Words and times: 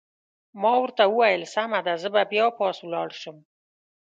ما 0.61 0.73
ورته 0.83 1.03
وویل: 1.07 1.41
سمه 1.55 1.79
ده، 1.85 1.93
زه 2.01 2.07
به 2.13 2.21
بیا 2.31 2.47
پاس 2.57 2.77
ولاړ 2.83 3.09
شم. 3.21 3.37